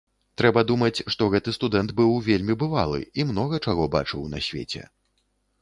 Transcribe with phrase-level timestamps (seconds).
[0.41, 4.83] Трэба думаць, што гэты студэнт быў вельмі бывалы і многа чаго бачыў на свеце.